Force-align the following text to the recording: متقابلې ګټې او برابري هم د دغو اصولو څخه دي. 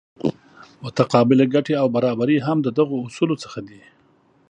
متقابلې 0.83 1.45
ګټې 1.53 1.73
او 1.81 1.87
برابري 1.95 2.37
هم 2.45 2.57
د 2.63 2.67
دغو 2.77 2.97
اصولو 3.07 3.35
څخه 3.43 3.59
دي. 3.67 3.81